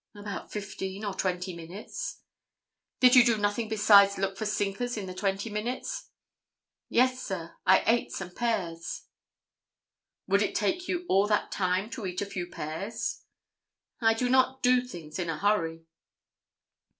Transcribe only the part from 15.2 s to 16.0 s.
a hurry."